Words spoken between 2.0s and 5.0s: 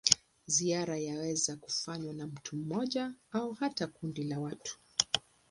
na mtu mmoja au hata kundi la watu.